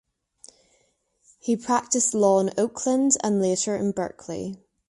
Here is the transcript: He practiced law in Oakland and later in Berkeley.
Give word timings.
He 1.37 1.55
practiced 1.55 2.15
law 2.15 2.39
in 2.39 2.49
Oakland 2.57 3.15
and 3.23 3.39
later 3.39 3.75
in 3.75 3.91
Berkeley. 3.91 4.59